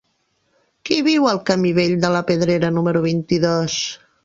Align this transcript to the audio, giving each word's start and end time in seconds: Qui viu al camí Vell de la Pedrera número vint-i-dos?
Qui 0.89 0.97
viu 1.07 1.27
al 1.33 1.41
camí 1.51 1.75
Vell 1.81 1.95
de 2.07 2.11
la 2.17 2.23
Pedrera 2.33 2.73
número 2.81 3.07
vint-i-dos? 3.07 3.79